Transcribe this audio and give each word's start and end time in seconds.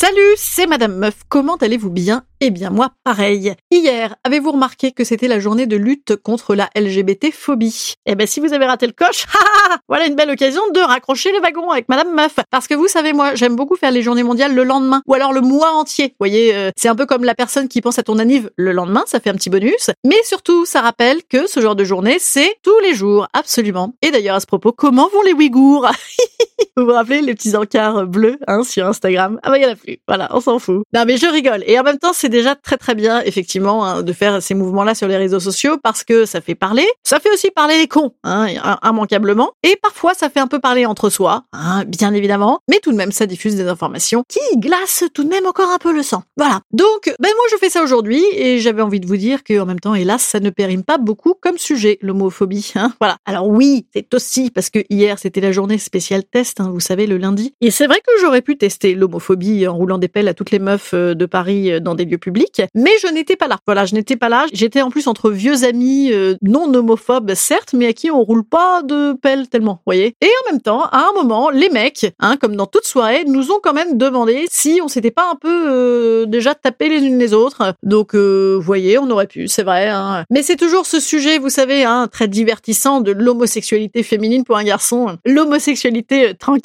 Salut, 0.00 0.36
c'est 0.36 0.68
Madame 0.68 0.94
Meuf. 0.94 1.22
Comment 1.28 1.56
allez-vous 1.56 1.90
bien? 1.90 2.22
Eh 2.40 2.50
bien 2.50 2.70
moi, 2.70 2.92
pareil. 3.02 3.54
Hier, 3.72 4.14
avez-vous 4.22 4.52
remarqué 4.52 4.92
que 4.92 5.02
c'était 5.02 5.26
la 5.26 5.40
journée 5.40 5.66
de 5.66 5.74
lutte 5.74 6.14
contre 6.14 6.54
la 6.54 6.70
LGBT-phobie 6.76 7.94
Eh 8.06 8.14
ben 8.14 8.24
si 8.24 8.38
vous 8.38 8.52
avez 8.52 8.64
raté 8.64 8.86
le 8.86 8.92
coche, 8.92 9.26
voilà 9.88 10.06
une 10.06 10.14
belle 10.14 10.30
occasion 10.30 10.62
de 10.72 10.78
raccrocher 10.78 11.32
les 11.32 11.40
wagons 11.40 11.72
avec 11.72 11.88
Madame 11.88 12.14
Meuf. 12.14 12.36
Parce 12.48 12.68
que 12.68 12.74
vous 12.74 12.86
savez, 12.86 13.12
moi, 13.12 13.34
j'aime 13.34 13.56
beaucoup 13.56 13.74
faire 13.74 13.90
les 13.90 14.02
journées 14.02 14.22
mondiales 14.22 14.54
le 14.54 14.62
lendemain, 14.62 15.02
ou 15.08 15.14
alors 15.14 15.32
le 15.32 15.40
mois 15.40 15.72
entier. 15.72 16.10
Vous 16.10 16.20
voyez, 16.20 16.54
euh, 16.54 16.70
c'est 16.76 16.88
un 16.88 16.94
peu 16.94 17.04
comme 17.04 17.24
la 17.24 17.34
personne 17.34 17.66
qui 17.66 17.80
pense 17.80 17.98
à 17.98 18.04
ton 18.04 18.20
anniv 18.20 18.52
le 18.54 18.70
lendemain, 18.70 19.02
ça 19.06 19.18
fait 19.18 19.30
un 19.30 19.34
petit 19.34 19.50
bonus. 19.50 19.90
Mais 20.06 20.22
surtout, 20.22 20.64
ça 20.64 20.80
rappelle 20.80 21.24
que 21.28 21.48
ce 21.48 21.58
genre 21.58 21.74
de 21.74 21.82
journée, 21.82 22.18
c'est 22.20 22.54
tous 22.62 22.78
les 22.84 22.94
jours, 22.94 23.26
absolument. 23.32 23.94
Et 24.02 24.12
d'ailleurs, 24.12 24.36
à 24.36 24.40
ce 24.40 24.46
propos, 24.46 24.70
comment 24.70 25.08
vont 25.08 25.22
les 25.22 25.32
Ouïghours? 25.32 25.90
Vous 26.78 26.84
vous 26.84 26.92
rappelez 26.92 27.22
les 27.22 27.34
petits 27.34 27.56
encarts 27.56 28.06
bleus 28.06 28.38
hein, 28.46 28.62
sur 28.62 28.86
Instagram? 28.86 29.40
Ah 29.42 29.50
bah 29.50 29.58
il 29.58 29.64
y 29.64 29.66
en 29.66 29.72
a 29.72 29.74
plus. 29.74 29.98
Voilà, 30.06 30.28
on 30.30 30.38
s'en 30.38 30.60
fout. 30.60 30.84
Non 30.94 31.02
mais 31.04 31.16
je 31.16 31.26
rigole. 31.26 31.64
Et 31.66 31.76
en 31.76 31.82
même 31.82 31.98
temps, 31.98 32.12
c'est 32.12 32.28
déjà 32.28 32.54
très 32.54 32.76
très 32.76 32.94
bien 32.94 33.20
effectivement 33.22 33.84
hein, 33.84 34.04
de 34.04 34.12
faire 34.12 34.40
ces 34.40 34.54
mouvements-là 34.54 34.94
sur 34.94 35.08
les 35.08 35.16
réseaux 35.16 35.40
sociaux 35.40 35.76
parce 35.82 36.04
que 36.04 36.24
ça 36.24 36.40
fait 36.40 36.54
parler. 36.54 36.86
Ça 37.02 37.18
fait 37.18 37.32
aussi 37.32 37.50
parler 37.50 37.78
les 37.78 37.88
cons, 37.88 38.12
hein, 38.22 38.46
immanquablement. 38.84 39.50
Et 39.64 39.76
parfois, 39.82 40.14
ça 40.14 40.30
fait 40.30 40.38
un 40.38 40.46
peu 40.46 40.60
parler 40.60 40.86
entre 40.86 41.10
soi, 41.10 41.42
hein, 41.52 41.82
bien 41.84 42.14
évidemment. 42.14 42.60
Mais 42.70 42.78
tout 42.78 42.92
de 42.92 42.96
même, 42.96 43.10
ça 43.10 43.26
diffuse 43.26 43.56
des 43.56 43.66
informations 43.66 44.22
qui 44.28 44.38
glacent 44.60 45.02
tout 45.12 45.24
de 45.24 45.30
même 45.30 45.46
encore 45.46 45.70
un 45.70 45.78
peu 45.78 45.92
le 45.92 46.04
sang. 46.04 46.22
Voilà. 46.36 46.60
Donc, 46.70 47.12
ben 47.18 47.30
moi, 47.34 47.44
je 47.50 47.56
fais 47.56 47.70
ça 47.70 47.82
aujourd'hui 47.82 48.22
et 48.34 48.60
j'avais 48.60 48.82
envie 48.82 49.00
de 49.00 49.06
vous 49.08 49.16
dire 49.16 49.42
que 49.42 49.58
en 49.58 49.66
même 49.66 49.80
temps, 49.80 49.96
hélas, 49.96 50.22
ça 50.22 50.38
ne 50.38 50.50
périme 50.50 50.84
pas 50.84 50.98
beaucoup 50.98 51.34
comme 51.42 51.58
sujet 51.58 51.98
l'homophobie. 52.02 52.70
Hein. 52.76 52.92
Voilà. 53.00 53.16
Alors 53.26 53.48
oui, 53.48 53.88
c'est 53.92 54.14
aussi 54.14 54.52
parce 54.52 54.70
que 54.70 54.78
hier, 54.90 55.18
c'était 55.18 55.40
la 55.40 55.50
journée 55.50 55.78
spéciale 55.78 56.22
test. 56.22 56.60
Hein, 56.68 56.70
vous 56.72 56.80
savez, 56.80 57.06
le 57.06 57.18
lundi. 57.18 57.54
Et 57.60 57.70
c'est 57.70 57.86
vrai 57.86 57.98
que 57.98 58.12
j'aurais 58.20 58.42
pu 58.42 58.56
tester 58.56 58.94
l'homophobie 58.94 59.66
en 59.66 59.74
roulant 59.74 59.98
des 59.98 60.08
pelles 60.08 60.28
à 60.28 60.34
toutes 60.34 60.50
les 60.50 60.58
meufs 60.58 60.92
euh, 60.94 61.14
de 61.14 61.26
Paris 61.26 61.72
euh, 61.72 61.80
dans 61.80 61.94
des 61.94 62.04
lieux 62.04 62.18
publics, 62.18 62.62
mais 62.74 62.90
je 63.02 63.08
n'étais 63.12 63.36
pas 63.36 63.48
là. 63.48 63.58
Voilà, 63.66 63.84
je 63.86 63.94
n'étais 63.94 64.16
pas 64.16 64.28
là. 64.28 64.46
J'étais 64.52 64.82
en 64.82 64.90
plus 64.90 65.06
entre 65.06 65.30
vieux 65.30 65.64
amis 65.64 66.12
euh, 66.12 66.36
non 66.42 66.72
homophobes, 66.72 67.34
certes, 67.34 67.72
mais 67.72 67.86
à 67.86 67.92
qui 67.92 68.10
on 68.10 68.22
roule 68.22 68.44
pas 68.44 68.82
de 68.82 69.14
pelles 69.14 69.48
tellement, 69.48 69.80
voyez. 69.86 70.14
Et 70.20 70.26
en 70.26 70.52
même 70.52 70.60
temps, 70.60 70.84
à 70.84 71.08
un 71.08 71.12
moment, 71.14 71.50
les 71.50 71.70
mecs, 71.70 72.12
hein, 72.20 72.36
comme 72.36 72.56
dans 72.56 72.66
toute 72.66 72.84
soirée, 72.84 73.24
nous 73.26 73.50
ont 73.50 73.60
quand 73.62 73.74
même 73.74 73.96
demandé 73.96 74.46
si 74.50 74.80
on 74.82 74.88
s'était 74.88 75.10
pas 75.10 75.30
un 75.30 75.36
peu 75.36 76.26
déjà 76.26 76.54
tapé 76.54 76.88
les 76.88 77.04
unes 77.04 77.18
les 77.18 77.34
autres. 77.34 77.74
Donc, 77.82 78.14
vous 78.14 78.60
voyez, 78.60 78.98
on 78.98 79.10
aurait 79.10 79.26
pu, 79.26 79.48
c'est 79.48 79.62
vrai. 79.62 79.88
Hein. 79.88 80.24
Mais 80.30 80.42
c'est 80.42 80.56
toujours 80.56 80.86
ce 80.86 81.00
sujet, 81.00 81.38
vous 81.38 81.50
savez, 81.50 81.84
hein, 81.84 82.08
très 82.10 82.28
divertissant 82.28 83.00
de 83.00 83.12
l'homosexualité 83.12 84.02
féminine 84.02 84.44
pour 84.44 84.56
un 84.56 84.64
garçon, 84.64 85.16
l'homosexualité 85.24 86.34
tranquille, 86.38 86.57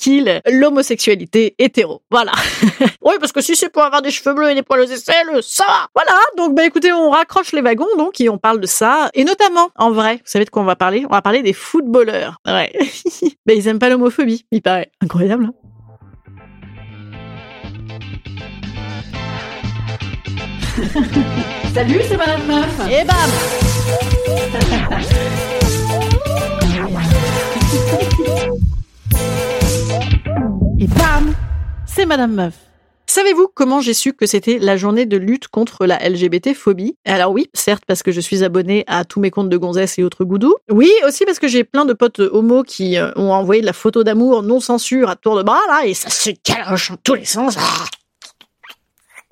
l'homosexualité 0.50 1.56
hétéro. 1.58 2.02
Voilà. 2.12 2.32
oui, 3.02 3.14
parce 3.20 3.32
que 3.32 3.42
si 3.42 3.56
c'est 3.56 3.70
pour 3.70 3.84
avoir 3.84 4.02
des 4.02 4.12
cheveux 4.12 4.34
bleus 4.34 4.52
et 4.52 4.56
des 4.56 4.64
poils 4.64 4.82
aux 4.82 4.86
aisselles, 4.86 5.42
ça 5.42 5.66
va. 5.68 5.88
Voilà. 5.96 6.20
Donc, 6.38 6.56
bah 6.56 6.66
écoutez, 6.66 6.92
on 6.92 7.10
raccroche 7.10 7.52
les 7.54 7.62
wagons, 7.62 7.88
donc, 7.98 8.20
et 8.22 8.30
on 8.30 8.38
parle 8.38 8.60
de 8.60 8.68
ça. 8.68 9.10
Et 9.14 9.24
notamment, 9.24 9.70
en 9.76 9.92
vrai, 9.92 10.16
vous 10.16 10.22
savez 10.26 10.46
de 10.46 10.50
quoi 10.50 10.62
on 10.62 10.66
va 10.66 10.76
parler? 10.76 11.06
On 11.10 11.14
va 11.14 11.22
parler 11.22 11.42
des 11.42 11.54
footballeurs. 11.54 12.38
Ouais. 12.46 12.72
Mais 13.46 13.58
ils 13.58 13.68
aiment 13.68 13.80
pas 13.80 13.90
l'homophobie, 13.90 14.46
il 14.52 14.62
paraît. 14.62 14.92
Incroyable. 15.02 15.46
Hein 15.46 15.54
Salut, 21.74 22.02
c'est 22.08 22.18
Madame 22.18 22.46
Meuf. 22.48 22.90
Et 22.90 23.04
bam 23.04 23.30
Bam 30.88 31.34
C'est 31.86 32.06
Madame 32.06 32.34
Meuf. 32.34 32.54
Savez-vous 33.06 33.48
comment 33.54 33.80
j'ai 33.80 33.94
su 33.94 34.14
que 34.14 34.26
c'était 34.26 34.58
la 34.60 34.76
journée 34.76 35.06
de 35.06 35.18
lutte 35.18 35.48
contre 35.48 35.86
la 35.86 35.98
LGBT-phobie 36.10 36.96
Alors 37.06 37.32
oui, 37.32 37.50
certes 37.54 37.84
parce 37.86 38.02
que 38.02 38.12
je 38.12 38.20
suis 38.20 38.44
abonnée 38.44 38.84
à 38.88 39.06
tous 39.06 39.20
mes 39.20 39.30
comptes 39.30 39.50
de 39.50 39.58
gonzesse 39.58 40.00
et 40.00 40.04
autres 40.04 40.26
goudous. 40.26 40.56
Oui, 40.72 40.90
aussi 41.06 41.26
parce 41.26 41.40
que 41.40 41.48
j'ai 41.48 41.64
plein 41.64 41.86
de 41.86 41.94
potes 41.94 42.20
homo 42.20 42.64
qui 42.64 42.98
euh, 42.98 43.12
ont 43.16 43.32
envoyé 43.32 43.62
de 43.62 43.66
la 43.66 43.74
photo 43.74 44.04
d'amour 44.04 44.42
non 44.42 44.60
censure 44.60 45.10
à 45.10 45.16
tour 45.16 45.38
de 45.38 45.44
bras 45.44 45.62
là 45.68 45.86
et 45.86 45.94
ça 45.94 46.10
se 46.10 46.32
caloche 46.32 46.92
en 46.92 46.96
tous 47.04 47.16
les 47.16 47.26
sens. 47.26 47.56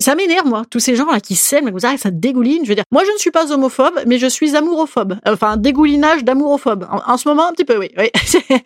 Ah 0.02 0.10
ça 0.10 0.14
m'énerve, 0.16 0.48
moi, 0.48 0.62
tous 0.68 0.80
ces 0.80 0.96
gens-là 0.96 1.20
qui 1.20 1.36
s'aiment, 1.36 1.70
comme 1.70 1.78
ça, 1.78 1.96
ça 1.96 2.10
dégouline. 2.10 2.64
Je 2.64 2.68
veux 2.68 2.74
dire, 2.74 2.82
moi, 2.90 3.04
je 3.06 3.12
ne 3.12 3.18
suis 3.18 3.30
pas 3.30 3.52
homophobe, 3.52 4.00
mais 4.04 4.18
je 4.18 4.26
suis 4.26 4.56
amourophobe. 4.56 5.14
Enfin, 5.24 5.56
dégoulinage 5.56 6.24
d'amourophobe. 6.24 6.88
En, 7.06 7.16
ce 7.16 7.28
moment, 7.28 7.48
un 7.48 7.52
petit 7.52 7.64
peu, 7.64 7.78
oui. 7.78 7.88
Oui, 7.96 8.10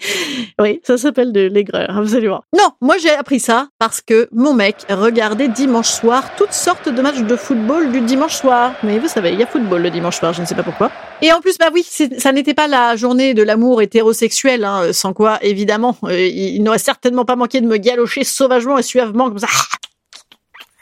oui 0.59 0.81
ça 0.83 0.97
s'appelle 0.97 1.33
de 1.33 1.43
l'aigreur, 1.43 1.95
absolument. 1.95 2.43
Non, 2.57 2.71
moi, 2.81 2.97
j'ai 2.97 3.11
appris 3.11 3.39
ça 3.39 3.69
parce 3.79 4.01
que 4.01 4.31
mon 4.33 4.55
mec 4.55 4.77
regardait 4.89 5.49
dimanche 5.49 5.89
soir 5.89 6.25
toutes 6.39 6.55
sortes 6.55 6.89
de 6.89 7.03
matchs 7.03 7.21
de 7.21 7.37
football 7.37 7.93
du 7.93 8.01
dimanche 8.01 8.37
soir. 8.37 8.73
Mais 8.83 8.99
vous 8.99 9.09
savez, 9.09 9.33
il 9.33 9.39
y 9.39 9.43
a 9.43 9.47
football 9.47 9.83
le 9.83 9.91
dimanche 9.91 10.17
soir, 10.17 10.33
je 10.33 10.41
ne 10.41 10.47
sais 10.47 10.55
pas 10.55 10.63
pourquoi. 10.63 10.91
Et 11.21 11.35
en 11.35 11.43
plus, 11.43 11.59
bah 11.59 11.69
oui, 11.71 11.85
ça 11.85 12.33
n'était 12.33 12.55
pas 12.55 12.67
la 12.67 12.97
journée 12.97 13.35
de 13.35 13.43
l'amour 13.43 13.83
hétérosexuel, 13.83 14.65
hein, 14.65 14.95
sans 14.95 15.13
quoi, 15.13 15.39
évidemment, 15.43 15.99
euh, 16.05 16.19
il 16.19 16.63
n'aurait 16.63 16.79
certainement 16.79 17.27
pas 17.27 17.37
manqué 17.37 17.61
de 17.61 17.67
me 17.67 17.77
galocher 17.77 18.25
sauvagement 18.25 18.79
et 18.79 18.83
suavement 18.83 19.29
comme 19.29 19.39
ça 19.39 19.49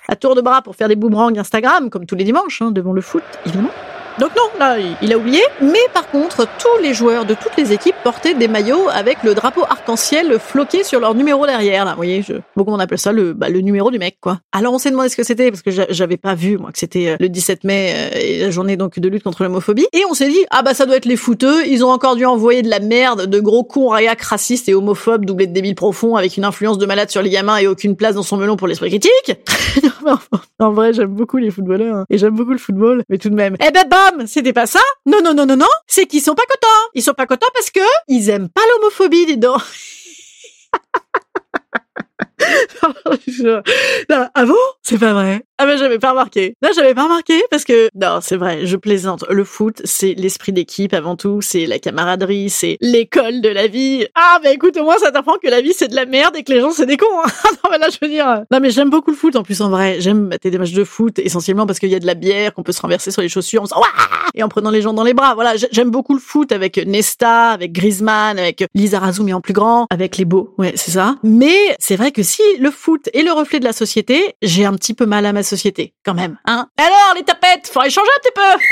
à 0.09 0.17
tour 0.17 0.35
de 0.35 0.41
bras 0.41 0.63
pour 0.63 0.77
faire 0.77 0.89
des 0.89 0.97
boomerangs 0.97 1.37
Instagram, 1.37 1.91
comme 1.91 2.07
tous 2.07 2.15
les 2.15 2.25
dimanches, 2.25 2.63
hein, 2.63 2.71
devant 2.71 2.93
le 2.93 3.01
foot, 3.01 3.23
évidemment. 3.47 3.71
Donc 4.21 4.31
non, 4.37 4.59
là, 4.61 4.77
il 5.03 5.13
a 5.13 5.19
oublié. 5.19 5.43
Mais 5.61 5.81
par 5.93 6.09
contre, 6.09 6.47
tous 6.59 6.83
les 6.83 6.95
joueurs 6.95 7.25
de 7.25 7.35
toutes 7.35 7.57
les 7.57 7.73
équipes 7.73 7.97
portaient 8.05 8.35
des 8.35 8.47
maillots 8.47 8.89
avec 8.93 9.23
le 9.25 9.35
drapeau 9.35 9.63
arc-en-ciel 9.63 10.39
floqué 10.39 10.85
sur 10.85 11.01
leur 11.01 11.15
numéro 11.15 11.47
derrière. 11.47 11.85
Là, 11.85 11.93
vous 11.93 11.97
voyez, 11.97 12.23
je... 12.23 12.35
beaucoup 12.55 12.71
on 12.71 12.79
appelle 12.79 12.99
ça 12.99 13.13
le, 13.13 13.33
bah, 13.33 13.49
le 13.49 13.61
numéro 13.61 13.91
du 13.91 13.99
mec, 13.99 14.19
quoi. 14.21 14.39
Alors 14.53 14.73
on 14.73 14.79
s'est 14.79 14.91
demandé 14.91 15.09
ce 15.09 15.17
que 15.17 15.25
c'était 15.25 15.51
parce 15.51 15.63
que 15.63 15.71
j'avais 15.71 16.17
pas 16.17 16.35
vu 16.35 16.59
moi 16.59 16.71
que 16.71 16.79
c'était 16.79 17.09
euh, 17.09 17.17
le 17.19 17.29
17 17.29 17.65
mai 17.65 17.93
euh, 17.95 18.19
et 18.19 18.39
la 18.41 18.51
journée 18.51 18.77
donc 18.77 18.99
de 18.99 19.09
lutte 19.09 19.25
contre 19.25 19.43
l'homophobie. 19.43 19.87
Et 19.93 20.03
on 20.09 20.15
s'est 20.15 20.29
dit 20.29 20.45
ah 20.51 20.63
bah 20.63 20.75
ça 20.75 20.87
doit 20.87 20.97
être 20.97 21.07
les 21.07 21.17
fouteux. 21.17 21.67
Ils 21.67 21.85
ont 21.85 21.91
encore 21.91 22.15
dû 22.15 22.25
envoyer 22.25 22.63
de 22.63 22.71
la 22.71 22.81
merde, 22.81 23.27
de 23.27 23.41
gros 23.41 23.65
cons 23.65 23.89
réac 23.89 24.21
racistes 24.23 24.69
et 24.69 24.75
homophobes 24.75 25.25
doublés 25.25 25.49
de 25.49 25.53
débiles 25.53 25.75
profonds 25.75 26.15
avec 26.15 26.37
une 26.37 26.45
influence 26.45 26.79
de 26.79 26.87
malade 26.87 27.11
sur 27.11 27.23
les 27.23 27.31
gamins 27.31 27.57
et 27.57 27.67
aucune 27.67 27.97
place 27.97 28.15
dans 28.15 28.23
son 28.23 28.37
melon 28.37 28.57
pour 28.57 28.69
l'esprit 28.69 28.91
critique. 28.91 29.37
en 30.61 30.71
vrai, 30.71 30.93
j'aime 30.93 31.09
beaucoup 31.09 31.39
les 31.39 31.51
footballeurs 31.51 31.97
hein. 31.97 32.05
et 32.11 32.19
j'aime 32.19 32.35
beaucoup 32.35 32.53
le 32.53 32.59
football, 32.59 33.03
mais 33.09 33.19
tout 33.19 33.31
de 33.31 33.35
même. 33.35 33.57
Eh 33.67 33.73
ben 33.73 33.85
c'était 34.27 34.53
pas 34.53 34.67
ça. 34.67 34.81
Non, 35.07 35.21
non, 35.23 35.35
non, 35.35 35.47
non, 35.47 35.57
non. 35.57 35.69
C'est 35.87 36.07
qu'ils 36.07 36.23
sont 36.23 36.35
pas 36.35 36.43
contents. 36.43 36.91
Ils 36.95 37.03
sont 37.03 37.15
pas 37.15 37.27
contents 37.27 37.47
parce 37.55 37.71
que 37.71 37.81
ils 38.09 38.29
aiment 38.31 38.49
pas 38.49 38.63
l'homophobie, 38.73 39.27
dis 39.27 39.37
donc. 39.37 39.63
ah 44.35 44.45
bon? 44.45 44.55
C'est 44.83 44.99
pas 44.99 45.13
vrai. 45.13 45.43
Ah 45.59 45.67
ben 45.67 45.79
j'avais 45.79 45.99
pas 45.99 46.11
remarqué. 46.11 46.57
Non, 46.63 46.71
j'avais 46.75 46.95
pas 46.95 47.05
remarqué 47.05 47.43
parce 47.51 47.65
que 47.65 47.89
non, 47.95 48.19
c'est 48.21 48.37
vrai, 48.37 48.67
je 48.67 48.77
plaisante. 48.77 49.25
Le 49.31 49.45
foot, 49.45 49.81
c'est 49.85 50.15
l'esprit 50.15 50.53
d'équipe 50.53 50.93
avant 50.93 51.17
tout, 51.17 51.41
c'est 51.41 51.67
la 51.67 51.79
camaraderie, 51.79 52.51
c'est 52.51 52.77
l'école 52.81 53.41
de 53.41 53.49
la 53.49 53.69
vie. 53.69 54.07
Ah 54.15 54.41
ben 54.43 54.53
écoute, 54.53 54.77
au 54.77 54.85
moins 54.85 54.99
ça 54.99 55.13
t'apprend 55.13 55.39
que 55.39 55.49
la 55.49 55.61
vie 55.61 55.73
c'est 55.73 55.89
de 55.89 55.95
la 55.95 56.07
merde 56.07 56.37
et 56.37 56.43
que 56.43 56.53
les 56.53 56.61
gens 56.61 56.73
c'est 56.73 56.87
des 56.87 56.97
cons. 56.97 57.07
Hein. 57.25 57.31
non 57.65 57.71
mais 57.71 57.79
là 57.79 57.89
je 57.91 57.99
veux 58.03 58.11
dire. 58.11 58.43
Non 58.51 58.61
mais 58.61 58.71
j'aime 58.71 58.91
beaucoup 58.91 59.11
le 59.11 59.17
foot 59.17 59.37
en 59.37 59.43
plus 59.43 59.61
en 59.61 59.71
vrai. 59.71 60.01
J'aime 60.01 60.29
mater 60.29 60.51
des 60.51 60.59
matchs 60.59 60.73
de 60.73 60.85
foot 60.85 61.19
essentiellement 61.19 61.67
parce 61.67 61.79
qu'il 61.79 61.91
y 61.91 61.95
a 61.95 62.01
de 62.01 62.07
la 62.07 62.15
bière 62.15 62.53
qu'on 62.53 62.63
peut 62.63 62.73
se 62.73 62.81
renverser 62.81 63.11
sur 63.11 63.23
les 63.23 63.29
chaussures 63.29 63.63
en 63.63 63.67
et 64.35 64.43
en 64.43 64.49
prenant 64.49 64.71
les 64.71 64.83
gens 64.83 64.93
dans 64.93 65.05
les 65.05 65.15
bras. 65.15 65.35
Voilà, 65.35 65.55
j'aime 65.71 65.91
beaucoup 65.91 66.15
le 66.15 66.21
foot 66.21 66.53
avec 66.53 66.77
Nesta, 66.77 67.51
avec 67.51 67.73
Griezmann, 67.73 68.39
avec 68.39 68.65
Lisa 68.75 69.01
mais 69.23 69.33
en 69.33 69.41
plus 69.41 69.53
grand, 69.53 69.87
avec 69.91 70.17
les 70.17 70.25
beaux. 70.25 70.55
Ouais, 70.59 70.73
c'est 70.77 70.91
ça. 70.91 71.17
Mais 71.23 71.77
c'est 71.79 71.97
vrai 71.97 72.11
que 72.11 72.23
si 72.23 72.34
le 72.59 72.71
foot 72.71 73.09
est 73.13 73.23
le 73.23 73.33
reflet 73.33 73.61
de 73.61 73.65
la 73.65 73.73
société, 73.73 74.37
j'ai 74.43 74.65
un 74.65 74.75
petit 74.75 74.95
peu 74.95 75.07
mal 75.07 75.27
à 75.27 75.33
ma 75.33 75.43
société, 75.43 75.95
quand 76.05 76.15
même. 76.15 76.39
Hein 76.47 76.69
Alors, 76.77 77.15
les 77.17 77.23
tapettes, 77.23 77.69
faudrait 77.73 77.91
changer 77.91 78.11
un 78.17 78.21
petit 78.21 78.33
peu 78.35 78.65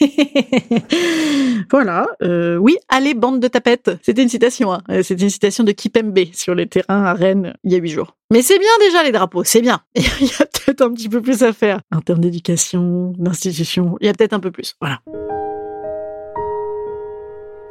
voilà. 1.70 2.06
Euh, 2.22 2.56
oui, 2.56 2.76
allez, 2.88 3.14
bande 3.14 3.40
de 3.40 3.48
tapettes. 3.48 3.90
C'était 4.02 4.22
une 4.22 4.28
citation. 4.28 4.72
Hein. 4.72 4.82
Euh, 4.90 5.02
c'était 5.02 5.24
une 5.24 5.30
citation 5.30 5.64
de 5.64 5.72
Kipembe 5.72 6.18
sur 6.32 6.54
les 6.54 6.68
terrains 6.68 7.04
à 7.04 7.14
Rennes 7.14 7.54
il 7.64 7.72
y 7.72 7.74
a 7.74 7.78
huit 7.78 7.90
jours. 7.90 8.16
Mais 8.32 8.42
c'est 8.42 8.58
bien 8.58 8.70
déjà 8.80 9.02
les 9.02 9.12
drapeaux, 9.12 9.42
c'est 9.42 9.60
bien. 9.60 9.80
Il 9.96 10.04
y 10.26 10.32
a 10.40 10.46
peut-être 10.46 10.82
un 10.82 10.92
petit 10.92 11.08
peu 11.08 11.22
plus 11.22 11.42
à 11.42 11.52
faire 11.52 11.80
en 11.92 12.00
termes 12.00 12.20
d'éducation, 12.20 13.12
d'institution. 13.16 13.96
Il 14.00 14.06
y 14.06 14.10
a 14.10 14.12
peut-être 14.12 14.34
un 14.34 14.40
peu 14.40 14.50
plus. 14.50 14.76
Voilà. 14.80 15.00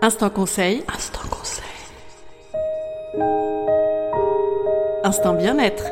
Instant 0.01 0.29
conseil. 0.29 0.83
Instant 0.93 1.27
conseil. 1.29 1.63
Instant 5.07 5.35
bien-être. 5.35 5.85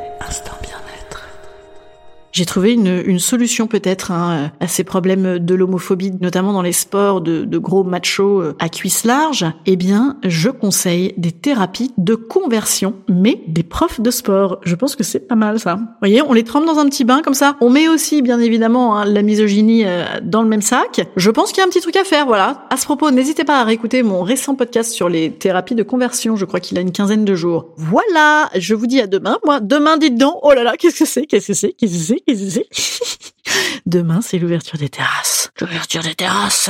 J'ai 2.36 2.46
trouvé 2.46 2.74
une, 2.74 3.02
une 3.06 3.20
solution 3.20 3.66
peut-être 3.66 4.12
hein, 4.12 4.52
à 4.60 4.68
ces 4.68 4.84
problèmes 4.84 5.40
de 5.40 5.56
l'homophobie, 5.56 6.12
notamment 6.20 6.52
dans 6.52 6.62
les 6.62 6.74
sports 6.74 7.22
de, 7.22 7.46
de 7.46 7.58
gros 7.58 7.86
machos 7.86 8.42
euh, 8.42 8.56
à 8.60 8.68
cuisse 8.68 9.06
large. 9.06 9.46
Eh 9.66 9.78
bien, 9.78 10.18
je 10.22 10.50
conseille 10.50 11.14
des 11.16 11.32
thérapies 11.32 11.94
de 11.98 12.14
conversion, 12.14 12.96
mais 13.08 13.42
des 13.48 13.64
profs 13.64 14.02
de 14.02 14.12
sport. 14.12 14.60
Je 14.64 14.76
pense 14.76 14.98
que 14.98 15.04
c'est 15.06 15.22
pas 15.22 15.36
mal 15.36 15.62
ça. 15.62 15.76
Vous 15.76 15.86
voyez, 16.02 16.22
on 16.24 16.34
les 16.34 16.44
trempe 16.44 16.66
dans 16.66 16.78
un 16.78 16.90
petit 16.90 17.06
bain 17.06 17.22
comme 17.22 17.34
ça. 17.34 17.56
On 17.62 17.70
met 17.70 17.88
aussi, 17.88 18.22
bien 18.22 18.42
évidemment, 18.42 18.98
hein, 18.98 19.06
la 19.06 19.22
misogynie 19.22 19.86
euh, 19.86 20.04
dans 20.22 20.42
le 20.42 20.50
même 20.50 20.62
sac. 20.62 21.08
Je 21.16 21.32
pense 21.32 21.54
qu'il 21.54 21.60
y 21.60 21.62
a 21.62 21.66
un 21.66 21.70
petit 21.70 21.80
truc 21.80 21.96
à 21.96 22.04
faire, 22.04 22.26
voilà. 22.26 22.66
À 22.70 22.76
ce 22.76 22.84
propos, 22.84 23.12
n'hésitez 23.12 23.46
pas 23.46 23.62
à 23.62 23.64
réécouter 23.64 24.04
mon 24.04 24.24
récent 24.24 24.56
podcast 24.56 24.92
sur 24.92 25.08
les 25.08 25.32
thérapies 25.32 25.76
de 25.76 25.84
conversion. 25.84 26.36
Je 26.36 26.44
crois 26.44 26.60
qu'il 26.60 26.78
a 26.78 26.82
une 26.82 26.92
quinzaine 26.92 27.24
de 27.24 27.34
jours. 27.34 27.68
Voilà, 27.78 28.50
je 28.58 28.76
vous 28.76 28.88
dis 28.88 29.00
à 29.00 29.08
demain. 29.08 29.38
Moi, 29.46 29.62
demain, 29.62 29.96
dites 29.96 30.18
donc, 30.18 30.36
oh 30.42 30.52
là 30.52 30.64
là, 30.64 30.76
qu'est-ce 30.78 31.00
que 31.00 31.06
c'est, 31.06 31.26
qu'est-ce 31.28 31.48
que 31.48 31.54
c'est, 31.54 31.72
qu'est-ce 31.72 31.94
que 31.94 32.04
c'est? 32.04 32.25
Demain, 33.86 34.22
c'est 34.22 34.40
l'ouverture 34.40 34.78
des 34.78 34.90
terrasses. 34.90 35.52
L'ouverture 35.62 36.02
des 36.02 36.16
terrasses. 36.16 36.70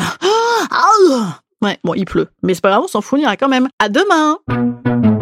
Ah 0.72 0.88
ouais, 1.62 1.78
bon, 1.84 1.94
il 1.94 2.06
pleut. 2.06 2.28
Mais 2.44 2.54
c'est 2.54 2.62
pas 2.62 2.70
grave, 2.70 2.84
on 2.84 2.88
s'en 2.88 3.02
fout, 3.02 3.20
on 3.20 3.22
ira 3.24 3.38
quand 3.38 3.50
même. 3.50 3.70
À 3.80 3.90
demain! 3.90 5.15